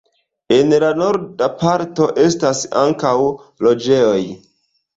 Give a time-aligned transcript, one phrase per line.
[0.55, 3.15] En la norda parto estas ankaŭ
[3.69, 4.21] loĝejoj.